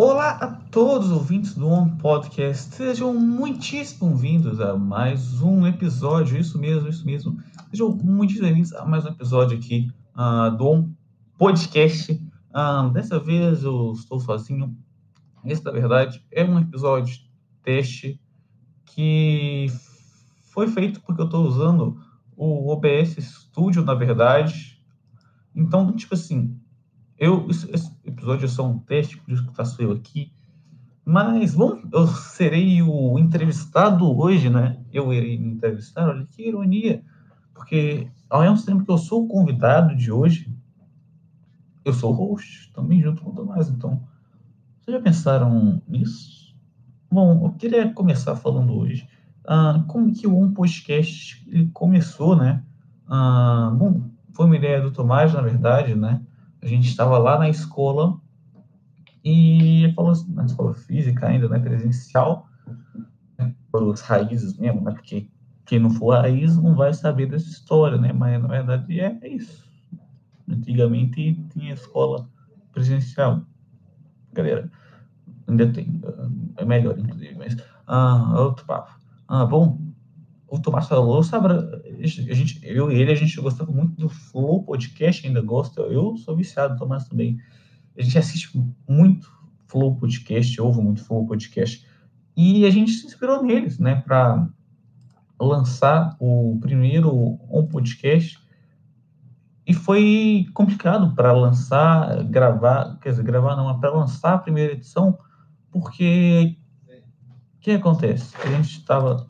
[0.00, 6.38] Olá a todos os ouvintes do On Podcast, sejam muitíssimo bem-vindos a mais um episódio,
[6.38, 7.42] isso mesmo, isso mesmo.
[7.68, 10.90] Sejam muitíssimo bem-vindos a mais um episódio aqui uh, do On
[11.36, 12.12] Podcast.
[12.12, 14.72] Uh, dessa vez eu estou sozinho.
[15.44, 17.18] Esse, na verdade, é um episódio
[17.64, 18.20] teste
[18.86, 19.66] que
[20.52, 22.00] foi feito porque eu estou usando
[22.36, 24.80] o OBS Studio, na verdade.
[25.56, 26.56] Então, tipo assim,
[27.18, 30.32] eu, esse episódio é só um teste, por isso que tá só eu aqui.
[31.04, 34.78] Mas, bom, eu serei o entrevistado hoje, né?
[34.92, 37.02] Eu irei me entrevistar, olha que ironia.
[37.54, 40.52] Porque, ao mesmo tempo que eu sou o convidado de hoje,
[41.84, 43.68] eu sou o host também, junto com o Tomás.
[43.68, 44.02] Então,
[44.80, 46.54] vocês já pensaram nisso?
[47.10, 49.08] Bom, eu queria começar falando hoje
[49.48, 52.62] ah, como que o Um Podcast ele começou, né?
[53.08, 54.02] Ah, bom,
[54.34, 56.20] foi uma ideia do Tomás, na verdade, né?
[56.62, 58.20] A gente estava lá na escola
[59.24, 62.48] e falou assim, na escola física ainda, né, presencial,
[63.38, 65.28] né, pelos raízes mesmo, né, porque
[65.66, 69.28] quem não for raiz não vai saber dessa história, né, mas na verdade é, é
[69.28, 69.68] isso.
[70.48, 72.28] Antigamente tinha escola
[72.72, 73.42] presencial,
[74.32, 74.70] galera,
[75.46, 76.00] ainda tem,
[76.56, 77.56] é melhor inclusive, mas
[77.86, 78.98] ah, outro papo.
[79.26, 79.78] Ah, bom,
[80.48, 84.62] o Tomás falou, sabe, a gente, eu e ele, a gente gostava muito do Flow
[84.62, 87.38] Podcast, ainda gosta, eu sou viciado, Tomás também.
[87.96, 89.30] A gente assiste muito
[89.66, 91.86] Flow Podcast, ouve muito Flow Podcast,
[92.34, 94.48] e a gente se inspirou neles, né, para
[95.38, 98.38] lançar o primeiro um podcast,
[99.66, 105.18] e foi complicado para lançar, gravar, quer dizer, gravar não, para lançar a primeira edição,
[105.70, 106.56] porque
[107.56, 108.34] o que acontece?
[108.42, 109.26] A gente estava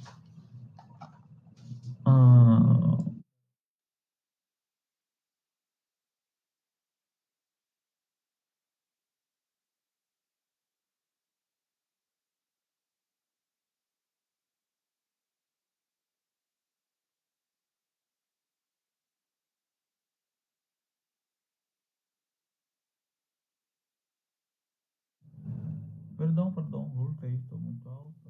[26.18, 28.27] Perdão, perdão, voltei, estou muito alto.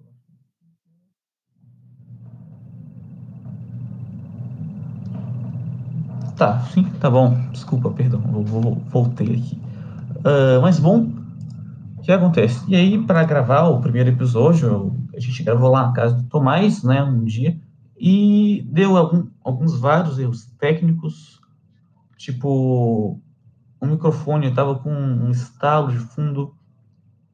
[6.38, 7.37] Tá, sim, tá bom.
[7.50, 9.60] Desculpa, perdão, eu vou, voltei aqui.
[10.19, 11.10] Uh, mas bom,
[11.97, 12.65] o que acontece?
[12.69, 16.84] E aí, para gravar o primeiro episódio, a gente gravou lá na casa do Tomás,
[16.84, 17.60] né, um dia,
[17.99, 21.41] e deu algum, alguns vários erros técnicos,
[22.16, 23.20] tipo,
[23.81, 26.55] o microfone estava com um estalo de fundo,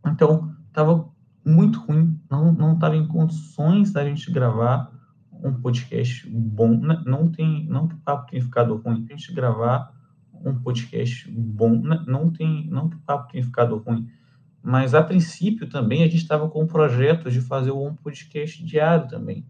[0.06, 1.06] então estava
[1.44, 4.90] muito ruim, não não estava em condições da gente gravar
[5.44, 6.68] um podcast bom,
[7.04, 9.92] não tem, não que o papo tenha ficado ruim, a gente gravar
[10.32, 11.70] um podcast bom,
[12.06, 14.08] não tem, não que o papo tenha ficado ruim,
[14.62, 19.06] mas a princípio também a gente estava com um projeto de fazer um podcast diário
[19.08, 19.46] também,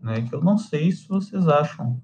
[0.00, 2.00] né, que eu não sei se vocês acham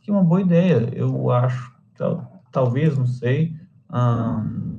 [0.00, 3.56] que é uma boa ideia, eu acho, tal, talvez, não sei,
[3.92, 4.78] hum,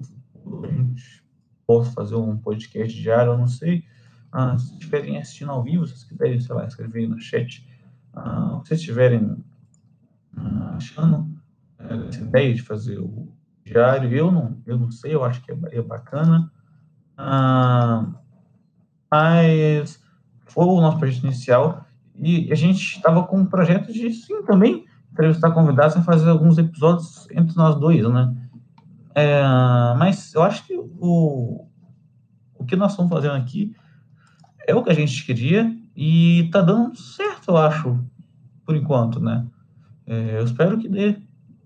[0.63, 1.23] a gente
[1.65, 3.83] possa fazer um podcast diário, eu não sei,
[4.31, 7.66] ah, se estiverem assistindo ao vivo, se vocês quiserem, sei lá, escrever no chat
[8.17, 9.37] ah, se estiverem
[10.35, 11.29] ah, achando
[11.79, 13.31] é, essa ideia de fazer o
[13.63, 16.51] diário, eu não, eu não sei, eu acho que é, é bacana.
[17.17, 18.05] Ah,
[19.11, 20.01] mas
[20.45, 21.85] foi o nosso projeto inicial
[22.15, 26.57] e a gente estava com um projeto de, sim, também entrevistar convidados a fazer alguns
[26.57, 28.35] episódios entre nós dois, né?
[29.15, 29.41] É,
[29.97, 31.65] mas eu acho que o,
[32.55, 33.75] o que nós estamos fazendo aqui
[34.67, 37.99] é o que a gente queria e tá dando certo, eu acho,
[38.65, 39.45] por enquanto, né?
[40.05, 41.17] É, eu espero que dê.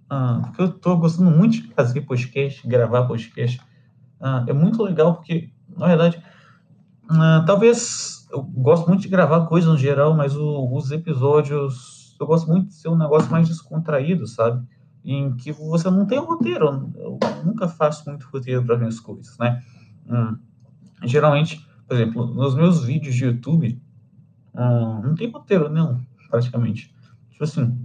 [0.10, 3.62] Ah, porque eu tô gostando muito de fazer podcast, gravar podcast.
[4.20, 6.22] Ah, é muito legal porque, na verdade,
[7.10, 12.28] ah, talvez eu gosto muito de gravar coisas no geral, mas o, os episódios eu
[12.28, 14.66] gosto muito de ser um negócio mais descontraído, sabe?
[15.04, 16.92] Em que você não tem roteiro.
[16.96, 19.64] Eu nunca faço muito roteiro para minhas coisas, né?
[20.08, 20.38] Hum,
[21.04, 23.82] geralmente, por exemplo, nos meus vídeos de YouTube,
[24.54, 26.94] ah, não tem roteiro, não, praticamente.
[27.30, 27.78] Tipo assim,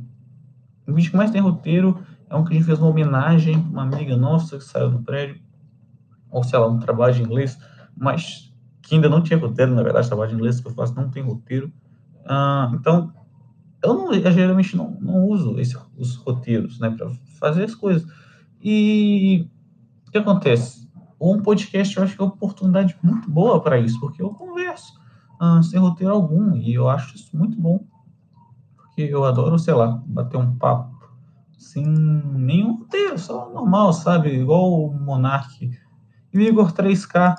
[0.86, 1.98] o vídeo que mais tem roteiro
[2.28, 5.02] é um que a gente fez uma homenagem a uma amiga nossa que saiu do
[5.02, 5.40] prédio,
[6.30, 7.58] ou sei lá, um trabalho de inglês,
[7.96, 8.52] mas
[8.82, 11.22] que ainda não tinha roteiro, na verdade, trabalho de inglês que eu faço não tem
[11.22, 11.72] roteiro.
[12.24, 13.12] Ah, então,
[13.82, 18.06] eu, não, eu geralmente não, não uso esse, os roteiros, né, para fazer as coisas.
[18.60, 19.48] E
[20.06, 20.88] o que acontece?
[21.20, 24.92] Um podcast eu acho que é uma oportunidade muito boa para isso, porque eu converso
[25.38, 26.56] ah, sem roteiro algum.
[26.56, 27.84] E eu acho isso muito bom.
[28.76, 30.96] Porque eu adoro, sei lá, bater um papo
[31.58, 34.30] sem nenhum roteiro, só normal, sabe?
[34.30, 35.70] Igual o Monark.
[36.32, 37.34] E o Igor 3K.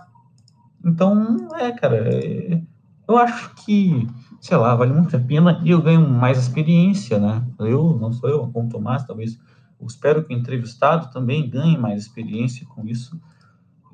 [0.86, 2.62] Então, é, cara, é,
[3.08, 4.08] eu acho que,
[4.42, 7.44] sei lá, vale muito a pena e eu ganho mais experiência, né?
[7.60, 9.40] Eu, não sou eu, como Tomás, talvez,
[9.80, 13.20] eu espero que o entrevistado também ganhe mais experiência com isso.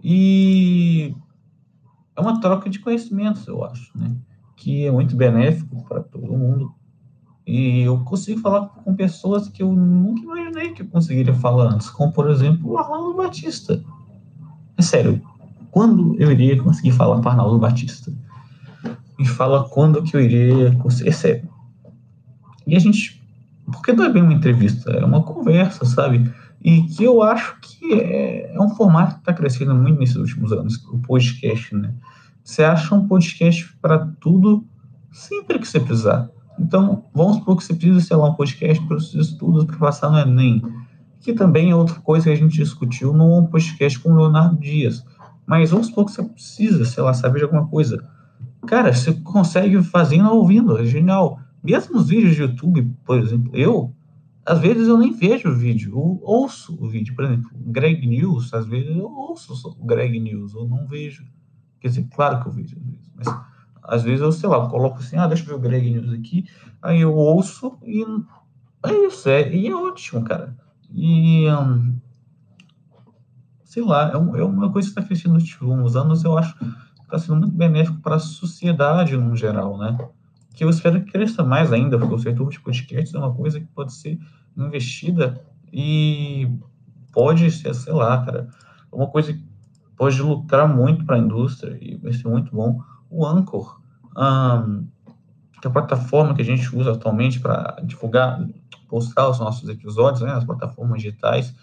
[0.03, 1.15] E
[2.15, 4.15] é uma troca de conhecimentos, eu acho, né?
[4.55, 6.73] Que é muito benéfico para todo mundo.
[7.45, 11.89] E eu consigo falar com pessoas que eu nunca imaginei que eu conseguiria falar antes,
[11.89, 13.83] como, por exemplo, o Arnaldo Batista.
[14.77, 15.21] É sério,
[15.69, 18.13] quando eu iria conseguir falar com o Arnaldo Batista?
[19.17, 21.09] Me fala quando que eu iria conseguir.
[21.09, 21.49] É sério.
[22.65, 23.21] E a gente.
[23.65, 26.31] Porque não é bem uma entrevista, é uma conversa, sabe?
[26.63, 30.51] E que eu acho que é, é um formato que está crescendo muito nesses últimos
[30.53, 31.93] anos, o podcast, né?
[32.43, 34.65] Você acha um podcast para tudo,
[35.11, 36.29] sempre que você precisar.
[36.57, 40.09] Então, vamos supor que você precisa, sei lá, um podcast para os estudos para passar
[40.09, 40.61] no Enem,
[41.19, 45.03] que também é outra coisa que a gente discutiu num podcast com o Leonardo Dias.
[45.45, 48.03] Mas vamos supor que você precisa, sei lá, saber de alguma coisa.
[48.65, 51.39] Cara, você consegue fazendo ouvindo, é genial.
[51.63, 53.93] Mesmo os vídeos de YouTube, por exemplo, eu,
[54.45, 57.15] às vezes eu nem vejo o vídeo, eu ouço o vídeo.
[57.15, 61.25] Por exemplo, Greg News, às vezes eu ouço o Greg News, eu não vejo.
[61.79, 62.77] Quer dizer, claro que eu vejo,
[63.15, 63.27] mas
[63.83, 66.45] às vezes eu, sei lá, coloco assim, ah, deixa eu ver o Greg News aqui,
[66.81, 68.03] aí eu ouço e
[68.85, 70.55] é isso, é, e é ótimo, cara.
[70.91, 71.95] E, um,
[73.63, 76.57] sei lá, é, um, é, uma coisa que está crescendo nos últimos anos, eu acho
[76.57, 76.65] que
[77.03, 79.97] está sendo muito benéfico para a sociedade no geral, né?
[80.53, 83.59] Que eu espero que cresça mais ainda, porque o setor de podcasts é uma coisa
[83.59, 84.19] que pode ser
[84.55, 85.41] investida
[85.71, 86.47] e
[87.11, 88.47] pode ser, sei lá, cara,
[88.91, 89.43] uma coisa que
[89.95, 92.81] pode lucrar muito para a indústria e vai ser muito bom.
[93.09, 93.81] O Anchor,
[94.15, 94.87] um,
[95.61, 98.45] que é a plataforma que a gente usa atualmente para divulgar,
[98.87, 101.55] postar os nossos episódios, né, as plataformas digitais,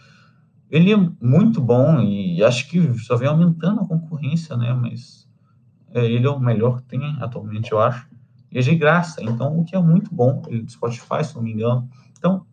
[0.71, 5.29] ele é muito bom e acho que só vem aumentando a concorrência, né, mas
[5.93, 8.09] é, ele é o melhor que tem atualmente, eu acho,
[8.53, 11.89] é de graça, então, o que é muito bom, Spotify, se não me engano,
[12.19, 12.45] então,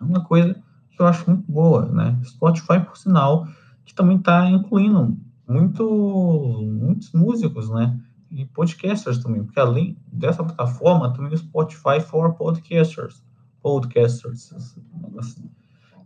[0.00, 0.54] é uma coisa
[0.90, 3.46] que eu acho muito boa, né, Spotify, por sinal,
[3.84, 5.16] que também está incluindo
[5.48, 7.98] muito, muitos músicos, né,
[8.30, 13.22] e podcasters também, porque além dessa plataforma, também o Spotify for Podcasters,
[13.60, 14.54] podcasters,
[15.18, 15.50] assim.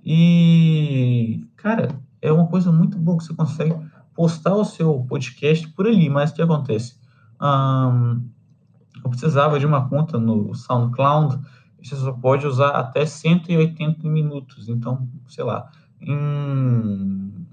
[0.04, 3.74] E, cara, é uma coisa muito boa que você consegue
[4.14, 6.96] postar o seu podcast por ali, mas o que acontece?
[7.40, 8.28] Um,
[9.04, 11.38] eu precisava de uma conta no SoundCloud,
[11.82, 15.70] você só pode usar até 180 minutos, então, sei lá,
[16.00, 17.46] em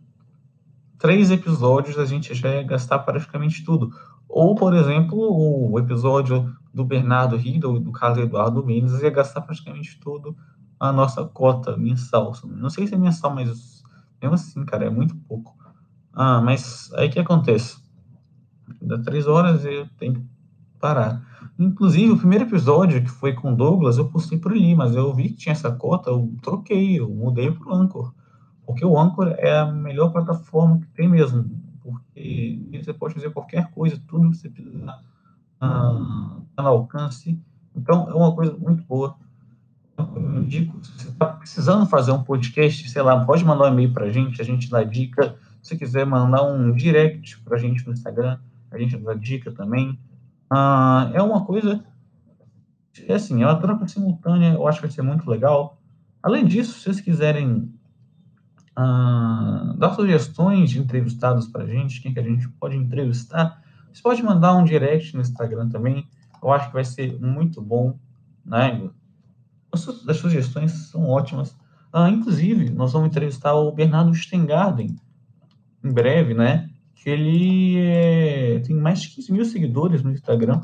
[0.97, 3.91] três episódios a gente já ia gastar praticamente tudo.
[4.29, 9.99] Ou, por exemplo, o episódio do Bernardo Riddle, do caso Eduardo Mendes, ia gastar praticamente
[9.99, 10.37] tudo
[10.79, 12.33] a nossa cota mensal.
[12.45, 13.83] Não sei se é mensal, mas
[14.21, 15.57] mesmo assim, cara, é muito pouco.
[16.13, 17.77] Ah, mas aí que acontece?
[18.81, 20.25] Dá três horas eu tenho que
[20.79, 21.21] parar.
[21.59, 25.29] Inclusive, o primeiro episódio, que foi com Douglas, eu postei por ali, mas eu vi
[25.29, 28.13] que tinha essa cota, eu troquei, eu mudei para o Anchor.
[28.65, 31.45] Porque o Anchor é a melhor plataforma que tem mesmo
[31.81, 35.01] porque você pode fazer qualquer coisa, tudo que você precisar
[35.59, 37.39] ah, no alcance.
[37.75, 39.15] Então, é uma coisa muito boa.
[39.97, 43.93] Eu digo, se você está precisando fazer um podcast, sei lá, pode mandar um e-mail
[43.93, 45.35] para a gente, a gente dá dica.
[45.61, 48.39] Se quiser mandar um direct para a gente no Instagram,
[48.71, 49.99] a gente dá dica também.
[50.53, 51.81] Ah, é uma coisa,
[53.07, 55.77] é assim, é uma troca simultânea, eu acho que vai ser muito legal.
[56.21, 57.73] Além disso, se vocês quiserem
[58.75, 63.61] ah, dar sugestões de entrevistados para a gente, quem que a gente pode entrevistar.
[63.93, 66.05] Você pode mandar um direct no Instagram também.
[66.43, 67.97] Eu acho que vai ser muito bom,
[68.45, 68.89] né?
[69.71, 71.55] As sugestões são ótimas.
[71.93, 74.97] Ah, inclusive, nós vamos entrevistar o Bernardo Stengarden
[75.81, 76.69] em breve, né?
[77.01, 80.61] Que ele é, tem mais de 15 mil seguidores no Instagram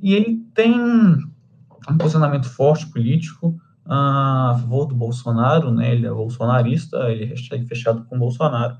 [0.00, 5.92] e ele tem um posicionamento forte político a favor do Bolsonaro, né?
[5.92, 8.76] Ele é bolsonarista, ele é fechado com Bolsonaro.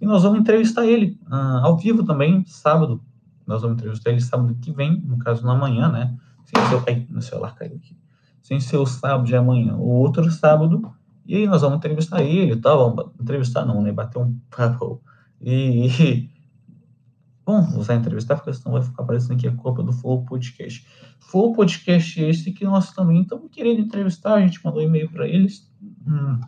[0.00, 3.00] E nós vamos entrevistar ele uh, ao vivo também, sábado.
[3.46, 6.16] Nós vamos entrevistar ele sábado que vem, no caso na manhã, né?
[6.44, 7.96] Sem ser, ai, meu celular caiu aqui.
[8.42, 10.92] Sem ser o sábado de amanhã, o outro sábado.
[11.24, 12.74] E aí nós vamos entrevistar ele, tá?
[12.74, 13.92] Vamos entrevistar não, né?
[13.92, 15.00] Bater um papo.
[15.42, 16.32] E, e
[17.44, 20.86] Vamos usar entrevistar, porque senão vai ficar aparecendo aqui a culpa do Flow Podcast.
[21.18, 25.68] Flow Podcast esse que nós também estamos querendo entrevistar, a gente mandou e-mail para eles.
[26.06, 26.38] Hum,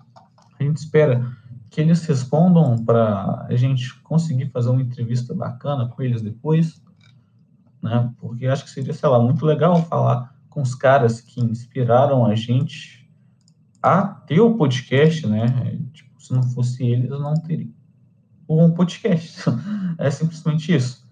[0.59, 1.27] a gente espera
[1.69, 6.81] que eles respondam para a gente conseguir fazer uma entrevista bacana com eles depois,
[7.83, 8.13] né?
[8.19, 12.37] Porque acho que seria, sei lá, muito legal falar com os caras que inspiraram a
[12.37, 13.11] gente
[13.83, 15.77] a ter o podcast, né?
[15.93, 17.69] Tipo, se não fosse eles, eu não teria.
[18.49, 19.43] Um podcast.
[19.99, 21.05] é simplesmente isso.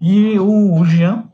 [0.00, 1.24] E o, Jean,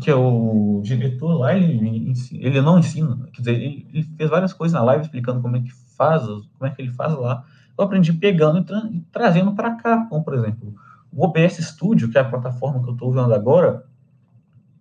[0.00, 4.52] que é o diretor lá, ele, ele não ensina, quer dizer, ele, ele, fez várias
[4.52, 7.44] coisas na live explicando como é que faz, como é que ele faz lá.
[7.76, 10.74] Eu aprendi pegando e, tra e trazendo para cá, como por exemplo,
[11.12, 13.84] o OBS Studio, que é a plataforma que eu estou usando agora,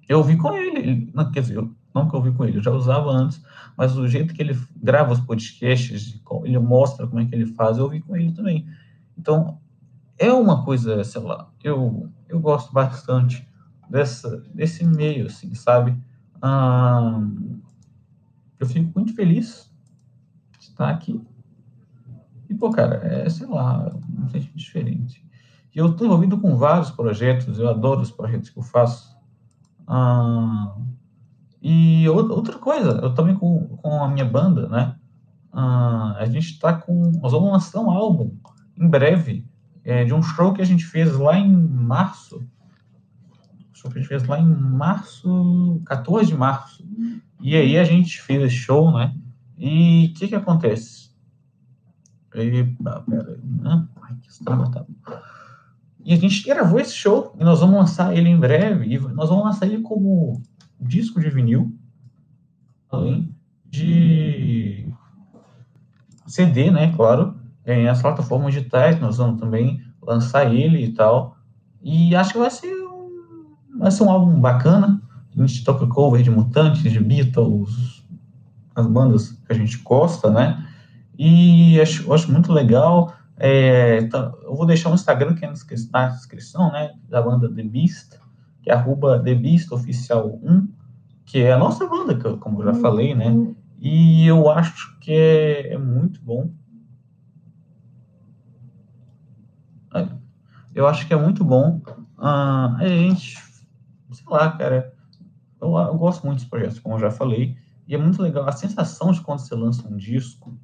[0.07, 1.63] eu vi com ele, não, quer dizer,
[1.93, 3.43] não que eu vi com ele, eu já usava antes,
[3.77, 7.77] mas o jeito que ele grava os podcasts, ele mostra como é que ele faz,
[7.77, 8.67] eu vi com ele também.
[9.17, 9.59] Então,
[10.25, 13.47] é uma coisa, sei lá, eu, eu gosto bastante
[13.89, 15.97] dessa, desse meio, assim, sabe?
[18.59, 19.71] Eu fico muito feliz
[20.59, 21.21] de estar aqui.
[22.49, 25.25] E, pô, cara, é, sei lá, um sentimento diferente.
[25.73, 29.17] E eu estou envolvido com vários projetos, eu adoro os projetos que eu faço.
[31.61, 34.95] E outra coisa, eu também com, com a minha banda, né?
[35.51, 37.11] A gente está com.
[37.21, 38.35] Nós vamos lançar um álbum
[38.77, 39.47] em breve,
[39.83, 42.41] é, de um show que a gente fez lá em março.
[43.73, 46.85] Show que a gente fez lá em março, 14 de março.
[47.41, 49.13] E aí a gente fez esse show, né?
[49.57, 51.11] E o que que acontece?
[52.33, 53.41] Epa, pera aí.
[53.43, 53.87] Né?
[54.01, 54.85] Ai, que tá.
[56.05, 58.93] E a gente gravou esse show e nós vamos lançar ele em breve.
[58.93, 60.41] E nós vamos lançar ele como
[60.79, 61.73] disco de vinil,
[62.89, 63.33] além
[63.69, 64.87] de
[66.27, 66.93] CD, né?
[66.95, 71.37] Claro, em as plataformas digitais, nós vamos também lançar ele e tal.
[71.81, 75.01] E acho que vai ser um, vai ser um álbum bacana.
[75.35, 78.03] A gente toca cover de Mutantes, de Beatles,
[78.75, 80.65] as bandas que a gente gosta, né?
[81.17, 83.13] E acho, acho muito legal.
[83.37, 85.51] É, tá, eu vou deixar o Instagram que é
[85.91, 86.91] na descrição, né?
[87.09, 88.19] Da banda The Beast,
[88.61, 90.67] que é arroba The Beast Oficial 1,
[91.25, 93.53] que é a nossa banda, como eu já falei, né?
[93.79, 96.49] E eu acho que é, é muito bom.
[100.73, 101.81] Eu acho que é muito bom.
[102.17, 103.37] Uh, a gente,
[104.11, 104.93] sei lá, cara,
[105.61, 107.57] eu, eu, gosto muito dos projetos, como eu já falei,
[107.87, 108.47] e é muito legal.
[108.47, 110.57] A sensação de quando você lança um disco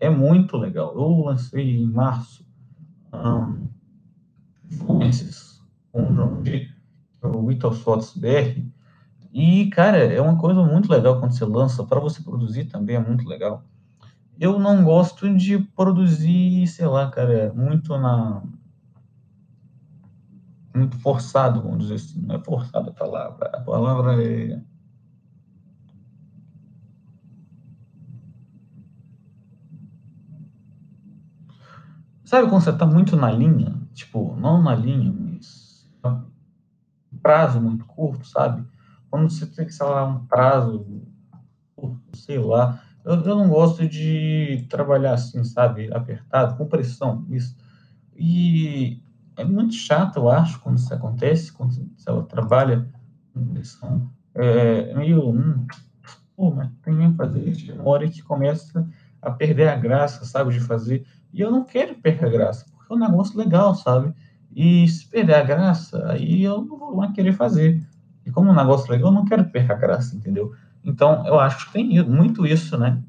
[0.00, 0.94] é muito legal.
[0.94, 2.46] Eu lancei em março
[3.12, 3.68] um,
[5.02, 6.68] esses, com o João G,
[7.22, 8.62] o Vital Fotos BR,
[9.38, 12.98] e, cara, é uma coisa muito legal quando você lança, para você produzir também é
[12.98, 13.62] muito legal.
[14.40, 18.42] Eu não gosto de produzir, sei lá, cara, muito na,
[20.76, 22.20] muito forçado, vamos dizer assim.
[22.22, 23.50] Não é forçado a palavra.
[23.54, 24.60] A palavra é.
[32.24, 33.80] Sabe quando você está muito na linha?
[33.94, 35.88] Tipo, não na linha, mas.
[37.22, 38.64] Prazo muito curto, sabe?
[39.10, 41.02] Quando você tem que, sei lá, um prazo,
[42.12, 42.82] sei lá.
[43.04, 45.92] Eu, eu não gosto de trabalhar assim, sabe?
[45.92, 47.56] Apertado, com pressão, isso.
[48.16, 49.02] E
[49.36, 51.74] é muito chato, eu acho, quando isso acontece, quando
[52.06, 52.88] ela trabalha.
[54.34, 55.30] É, é meio.
[55.30, 55.66] Hum,
[56.34, 57.72] pô, mas tem que fazer isso.
[57.72, 58.88] Uma hora que começa
[59.20, 61.06] a perder a graça, sabe, de fazer.
[61.32, 64.14] E eu não quero perder a graça, porque é um negócio legal, sabe?
[64.54, 67.86] E se perder a graça, aí eu não vou mais querer fazer.
[68.24, 70.54] E como é um negócio legal, eu não quero perder a graça, entendeu?
[70.82, 73.02] Então, eu acho que tem muito isso, né?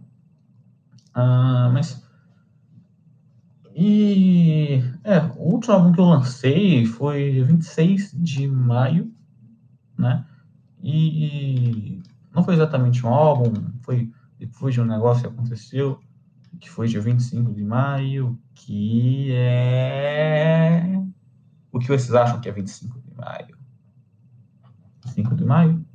[1.13, 2.06] Ah, mas
[3.79, 9.13] e é, o último álbum que eu lancei foi 26 de maio,
[9.95, 10.25] né?
[10.81, 12.01] E
[12.33, 13.53] não foi exatamente um álbum,
[13.83, 15.99] foi depois de um negócio que aconteceu,
[16.59, 20.99] que foi dia 25 de maio, que é.
[21.71, 23.57] O que vocês acham que é 25 de maio?
[25.05, 25.85] 25 de maio?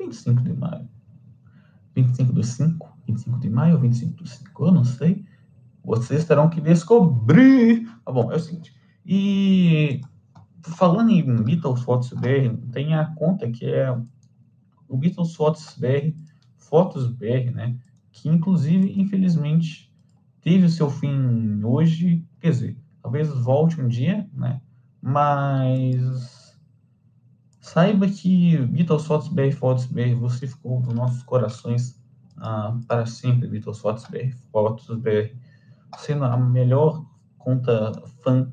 [0.00, 0.88] 25 de maio.
[1.94, 2.98] 25 do 5?
[3.06, 4.66] 25 de maio ou 25 do 5?
[4.66, 5.24] Eu não sei.
[5.84, 7.86] Vocês terão que descobrir.
[8.04, 8.74] Tá bom, é o seguinte.
[9.04, 10.00] E
[10.62, 13.94] falando em Beatles Fotos BR, tem a conta que é
[14.88, 16.14] o Beatles Fotos BR,
[16.56, 17.76] Fotos BR, né?
[18.10, 19.92] Que inclusive, infelizmente,
[20.40, 22.24] teve o seu fim hoje.
[22.40, 24.62] Quer dizer, talvez volte um dia, né?
[25.02, 26.56] Mas
[27.60, 32.00] saiba que Beatles Fotos BR, Fotos BR, você ficou nos nossos corações
[32.38, 33.48] ah, para sempre.
[33.48, 35.43] Beatles Fotos BR, Fotos BR
[35.98, 37.04] sendo a melhor
[37.38, 38.50] conta fã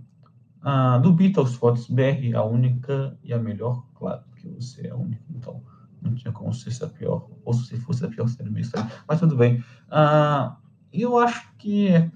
[1.01, 5.23] do Beatles Fotos BR, a única e a melhor, claro, porque você é a única,
[5.29, 5.61] então
[6.01, 9.19] não tinha como ser a pior, ou se fosse a pior, seria meio estranho, mas
[9.19, 9.63] tudo bem.
[9.89, 10.57] Ah,
[10.91, 12.11] eu acho que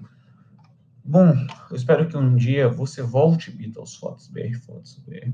[1.04, 1.34] bom,
[1.70, 5.32] eu espero que um dia você volte Beatles Fotos BR, Fotos BR.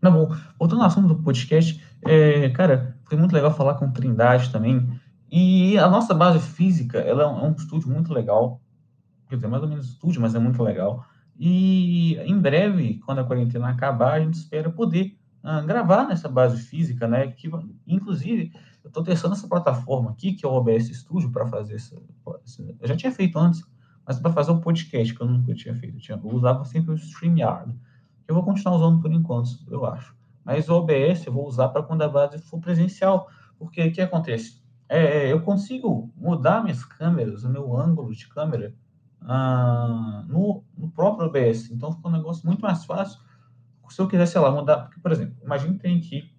[0.00, 4.50] Tá bom, voltando ao assunto do podcast, é, cara, foi muito legal falar com Trindade
[4.50, 5.00] também,
[5.34, 8.60] e a nossa base física, ela é um, é um estúdio muito legal.
[9.30, 11.06] quer dizer, mais ou menos estúdio, mas é muito legal.
[11.38, 16.60] E em breve, quando a quarentena acabar, a gente espera poder uh, gravar nessa base
[16.62, 17.28] física, né?
[17.28, 17.50] Que,
[17.86, 18.52] inclusive,
[18.84, 21.96] eu estou testando essa plataforma aqui, que é o OBS Studio, para fazer essa,
[22.78, 23.64] Eu já tinha feito antes,
[24.06, 25.96] mas para fazer o um podcast, que eu nunca tinha feito.
[25.96, 27.74] Eu, tinha, eu usava sempre o StreamYard.
[28.28, 30.14] Eu vou continuar usando por enquanto, eu acho.
[30.44, 33.30] Mas o OBS eu vou usar para quando a base for presencial.
[33.58, 34.61] Porque o que acontece?
[34.94, 38.74] É, eu consigo mudar minhas câmeras, o meu ângulo de câmera,
[39.22, 41.70] ah, no, no, próprio OBS.
[41.70, 43.18] Então fica um negócio muito mais fácil.
[43.88, 44.82] Se eu quiser, sei lá, mudar.
[44.82, 46.30] Porque, por exemplo, imagine que tem aqui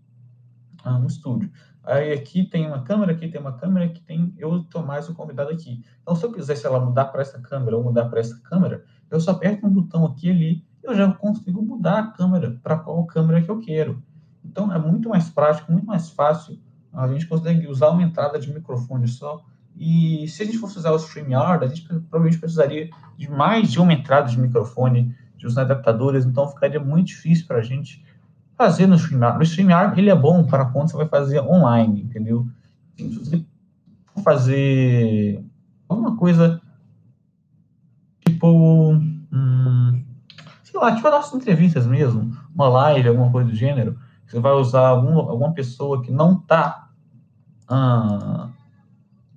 [0.83, 1.51] ah, um estúdio.
[1.83, 5.50] Aí aqui tem uma câmera, aqui tem uma câmera, aqui tem eu Tomás, o convidado
[5.50, 5.83] aqui.
[6.03, 8.86] Então, se eu quiser, sei lá, mudar para essa câmera ou mudar para essa câmera,
[9.10, 13.03] eu só aperto um botão aqui ali, eu já consigo mudar a câmera para qual
[13.07, 14.03] câmera que eu quero.
[14.45, 16.62] Então, é muito mais prático, muito mais fácil.
[16.93, 19.43] A gente consegue usar uma entrada de microfone só.
[19.75, 23.79] E se a gente fosse usar o StreamYard, a gente provavelmente precisaria de mais de
[23.79, 28.05] uma entrada de microfone, de uns adaptadores, então ficaria muito difícil para a gente
[28.55, 29.39] fazer no StreamYard.
[29.39, 32.47] O StreamYard, ele é bom para quando você vai fazer online, entendeu?
[32.95, 33.45] Se você
[34.13, 35.43] for fazer
[35.89, 36.62] alguma coisa
[38.25, 40.03] tipo, hum,
[40.63, 44.53] sei lá, tipo as nossas entrevistas mesmo, uma live, alguma coisa do gênero, você vai
[44.53, 46.82] usar algum, alguma pessoa que não está,
[47.67, 48.50] ah,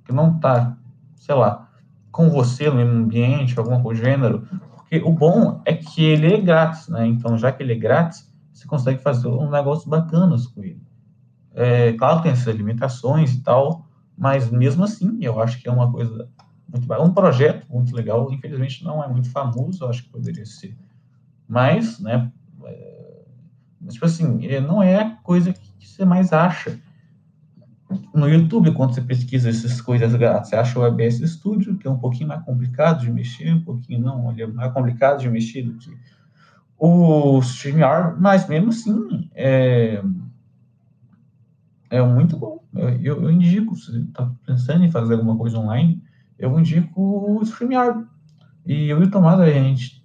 [0.05, 0.77] que não está,
[1.17, 1.69] sei lá,
[2.11, 6.33] com você no mesmo ambiente, alguma coisa do gênero, porque o bom é que ele
[6.33, 7.07] é grátis, né?
[7.07, 10.83] Então, já que ele é grátis, você consegue fazer um negócio bacanas com ele.
[11.55, 15.91] É, claro, tem essas limitações e tal, mas mesmo assim, eu acho que é uma
[15.91, 16.29] coisa
[16.69, 18.31] muito um projeto muito legal.
[18.33, 20.77] Infelizmente, não é muito famoso, eu acho que poderia ser.
[21.49, 22.31] Mas, né,
[22.65, 23.25] é,
[23.89, 26.79] tipo assim, não é a coisa que você mais acha.
[28.13, 31.91] No YouTube, quando você pesquisa essas coisas grátis, você acha o ABS Studio, que é
[31.91, 35.63] um pouquinho mais complicado de mexer, um pouquinho não, ele é mais complicado de mexer
[35.63, 35.97] do que
[36.79, 40.03] o StreamYard, mas mesmo assim é,
[41.91, 42.63] é muito bom.
[42.75, 46.03] Eu, eu indico, se está pensando em fazer alguma coisa online,
[46.39, 48.05] eu indico o StreamYard.
[48.67, 50.05] E eu e o Tomás, a gente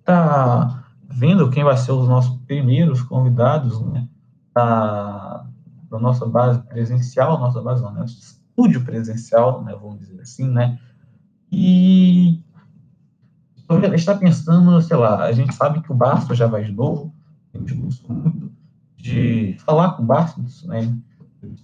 [0.00, 4.06] está vendo quem vai ser os nossos primeiros convidados, né?
[4.54, 5.46] Da,
[5.94, 8.04] da nossa base presencial, nossa base não, né?
[8.04, 9.76] Estúdio presencial, né?
[9.80, 10.78] Vamos dizer assim, né?
[11.52, 12.42] E
[13.68, 17.14] a está pensando, sei lá, a gente sabe que o Bastos já vai de novo,
[17.54, 18.52] a gente gostou muito
[18.96, 20.92] de falar com o Bastos, né?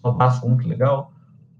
[0.03, 1.13] O Bastos foi muito legal.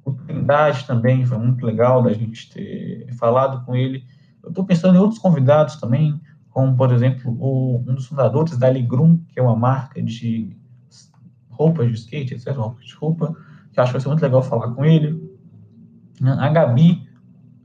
[0.05, 4.05] O Trindade também foi muito legal da gente ter falado com ele.
[4.43, 8.71] Eu estou pensando em outros convidados também, como, por exemplo, o, um dos fundadores da
[8.71, 10.57] Ligrum, que é uma marca de
[11.61, 13.37] roupas de skate, etc., roupas de roupa,
[13.73, 15.31] que acho que vai ser muito legal falar com ele.
[16.23, 17.07] A Gabi,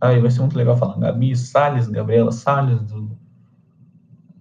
[0.01, 3.17] Aí vai ser muito legal falar Gabi Salles, Gabriela Salles, do...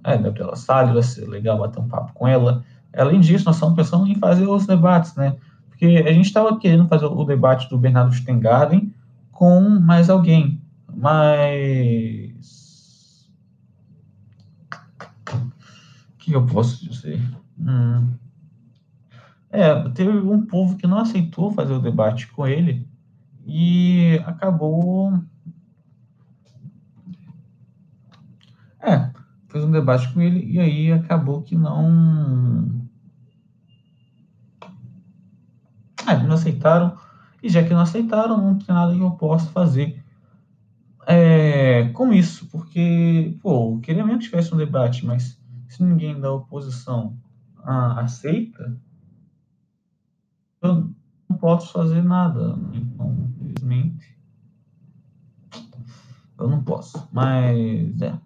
[0.03, 2.63] É, Gabriela Salles, vai ser legal bater um papo com ela.
[2.93, 5.37] Além disso, nós estamos pensando em fazer os debates, né?
[5.69, 8.95] Porque a gente estava querendo fazer o debate do Bernardo Stengarden
[9.33, 10.61] com mais alguém,
[10.95, 12.35] mas.
[15.27, 17.21] O que eu posso dizer?
[17.59, 18.11] Hum.
[19.57, 22.85] É, teve um povo que não aceitou fazer o debate com ele
[23.47, 25.23] e acabou
[28.81, 29.11] É,
[29.49, 32.85] fez um debate com ele e aí acabou que não.
[36.07, 36.99] É, não aceitaram.
[37.43, 40.03] E já que não aceitaram, não tem nada que eu possa fazer
[41.07, 45.39] é, com isso, porque, pô, eu queria mesmo que tivesse um debate, mas
[45.69, 47.17] se ninguém da oposição
[47.63, 48.77] ah, aceita,
[50.65, 50.91] eu
[51.29, 52.59] não posso fazer nada.
[52.73, 54.19] Então, infelizmente,
[56.39, 57.07] eu não posso.
[57.13, 58.19] Mas, é.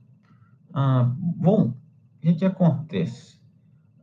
[0.72, 1.74] Ah, bom, o
[2.20, 3.38] que, que acontece?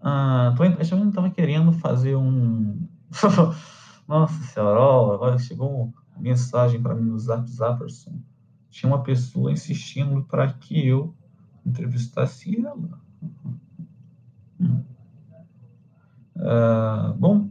[0.01, 2.87] Ah, tô, eu estava querendo fazer um.
[4.07, 8.19] Nossa senhora, agora chegou uma mensagem para mim no Zap Zapperson.
[8.69, 11.15] Tinha uma pessoa insistindo para que eu
[11.65, 12.99] entrevistasse ela.
[14.59, 14.83] Hum.
[16.37, 17.49] Ah, bom,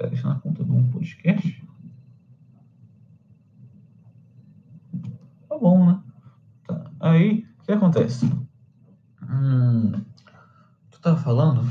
[0.00, 1.66] pera, deixa na conta de um podcast.
[5.48, 6.02] Tá bom, né?
[6.66, 6.90] Tá.
[7.00, 8.26] Aí, que acontece?
[9.22, 9.92] Hum,
[10.90, 11.70] tu estava falando?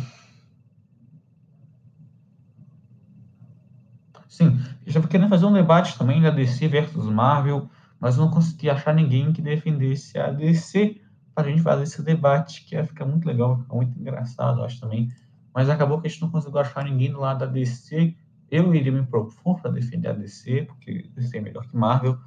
[4.27, 8.69] Sim, eu já querendo fazer um debate também da DC versus Marvel, mas não consegui
[8.69, 11.01] achar ninguém que defendesse a DC
[11.33, 14.65] para a gente fazer esse debate, que ia ficar muito legal, ficar muito engraçado, eu
[14.65, 15.11] acho também.
[15.53, 18.15] Mas acabou que a gente não conseguiu achar ninguém do lado da DC.
[18.51, 22.17] Eu iria me propor para defender a DC, porque DC é melhor que Marvel,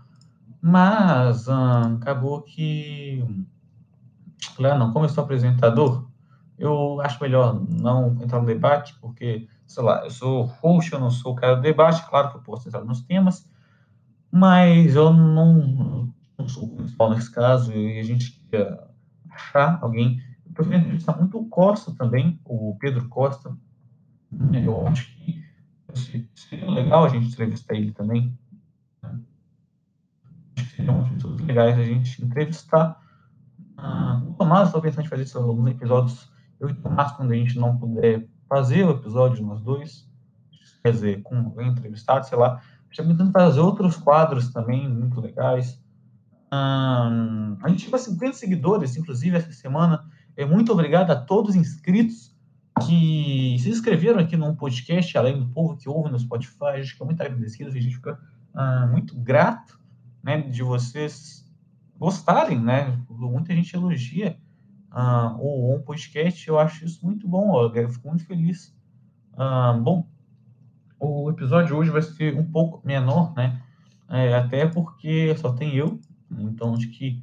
[0.61, 3.25] Mas hum, acabou que.
[4.59, 6.09] Ah, não, como eu sou apresentador,
[6.59, 11.11] eu acho melhor não entrar no debate, porque, sei lá, eu sou host, eu não
[11.11, 13.49] sou o cara do debate, claro que eu posso entrar nos temas,
[14.31, 18.79] mas eu não, não sou o principal nesse caso, e a gente queria
[19.31, 20.21] achar alguém.
[20.53, 23.57] Eu prefiro entrevistar muito o Costa também, o Pedro Costa.
[24.53, 25.43] Eu acho que
[26.35, 28.39] seria legal a gente entrevistar ele também.
[29.03, 33.01] Acho que seriam pessoas legais a gente entrevistar.
[33.79, 37.33] Ah, o Tomás, estou pensando em fazer isso alguns episódios, eu e o Tomás, quando
[37.33, 40.07] a gente não puder fazer o episódio nós dois,
[40.83, 42.61] quer dizer, com alguém entrevistado, sei lá,
[42.91, 45.83] já tentando fazer outros quadros também muito legais.
[46.53, 50.05] Hum, a gente tive 50 seguidores, inclusive, essa semana.
[50.37, 52.35] É, muito obrigado a todos os inscritos
[52.87, 56.65] que se inscreveram aqui no podcast, além do povo que ouve no Spotify.
[56.65, 58.19] A gente fica muito agradecido, a gente fica
[58.55, 59.79] hum, muito grato
[60.23, 61.43] né, de vocês
[61.99, 62.99] gostarem, né?
[63.09, 64.37] Muita gente elogia
[64.91, 68.75] uh, o um podcast, eu acho isso muito bom, eu fico muito feliz.
[69.35, 70.07] Uh, bom,
[70.99, 73.61] o episódio hoje vai ser um pouco menor, né?
[74.09, 75.99] É, até porque só tem eu,
[76.31, 77.23] então acho que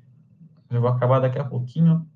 [0.71, 2.08] já vou acabar daqui a pouquinho.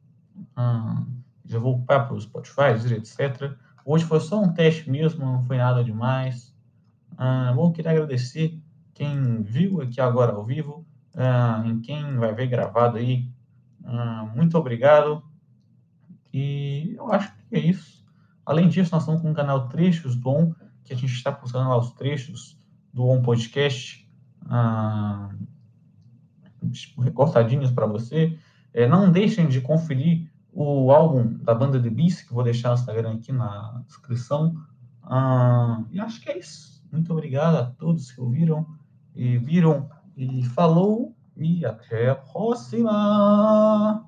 [0.57, 1.05] Uh,
[1.45, 3.53] já vou para o Spotify, etc.
[3.85, 6.55] Hoje foi só um teste mesmo, não foi nada demais.
[7.13, 8.59] Uh, bom, queria agradecer
[8.93, 10.85] quem viu aqui agora ao vivo,
[11.65, 13.29] em quem vai ver gravado aí.
[13.83, 15.23] Uh, muito obrigado.
[16.33, 18.03] E eu acho que é isso.
[18.45, 21.69] Além disso, nós estamos com o canal Trechos do On, que a gente está postando
[21.69, 22.59] lá os trechos
[22.93, 24.07] do On Podcast,
[24.49, 25.29] ah,
[26.99, 28.37] recortadinhos para você.
[28.73, 32.75] É, não deixem de conferir o álbum da banda The Beast, que vou deixar no
[32.75, 34.55] Instagram aqui na descrição.
[35.01, 36.83] Ah, e acho que é isso.
[36.91, 38.65] Muito obrigado a todos que ouviram
[39.15, 39.89] e viram.
[40.15, 44.05] E falou e até a próxima!